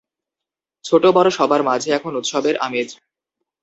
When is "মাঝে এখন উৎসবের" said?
1.63-2.55